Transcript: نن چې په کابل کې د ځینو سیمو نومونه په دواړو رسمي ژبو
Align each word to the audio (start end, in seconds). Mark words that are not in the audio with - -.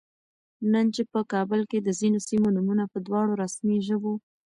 نن 0.71 0.85
چې 0.95 1.01
په 1.11 1.19
کابل 1.33 1.61
کې 1.71 1.79
د 1.81 1.89
ځینو 1.99 2.19
سیمو 2.27 2.47
نومونه 2.55 2.83
په 2.93 2.97
دواړو 3.07 3.33
رسمي 3.43 3.77
ژبو 3.87 4.13